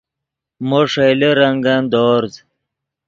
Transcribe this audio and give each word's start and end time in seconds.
مو 0.67 0.79
ݰئیلے 0.91 1.29
رنگن 1.39 1.81
دورز 1.91 2.33